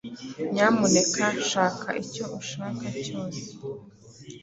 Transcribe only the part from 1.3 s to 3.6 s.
shaka icyo ushaka cyose.